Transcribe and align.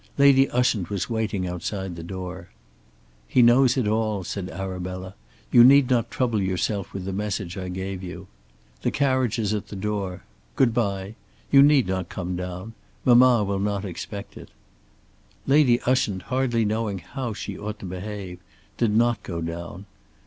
Lady 0.17 0.49
Ushant 0.49 0.89
was 0.89 1.11
waiting 1.11 1.47
outside 1.47 1.95
the 1.95 2.01
door. 2.01 2.49
"He 3.27 3.43
knows 3.43 3.77
it 3.77 3.87
all," 3.87 4.23
said 4.23 4.49
Arabella. 4.49 5.13
"You 5.51 5.63
need 5.63 5.91
not 5.91 6.09
trouble 6.09 6.41
yourself 6.41 6.91
with 6.91 7.05
the 7.05 7.13
message 7.13 7.55
I 7.55 7.69
gave 7.69 8.01
you. 8.01 8.25
The 8.81 8.89
carriage 8.89 9.37
is 9.37 9.53
at 9.53 9.67
the 9.67 9.75
door. 9.75 10.23
Good 10.55 10.73
bye. 10.73 11.13
You 11.51 11.61
need 11.61 11.85
not 11.85 12.09
come 12.09 12.35
down. 12.35 12.73
Mamma 13.05 13.43
will 13.43 13.59
not 13.59 13.85
expect 13.85 14.37
it." 14.37 14.49
Lady 15.45 15.79
Ushant, 15.81 16.23
hardly 16.33 16.65
knowing 16.65 16.97
how 16.97 17.33
she 17.33 17.55
ought 17.55 17.77
to 17.77 17.85
behave, 17.85 18.39
did 18.79 18.89
not 18.95 19.21
go 19.21 19.39
down. 19.39 19.85